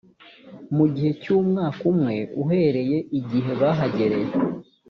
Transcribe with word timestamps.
mu 0.75 0.85
gihe 0.93 1.11
cy 1.21 1.29
umwaka 1.37 1.81
umwe 1.91 2.15
uhereye 2.43 2.97
igihe 3.19 3.51
bahagereye 3.61 4.31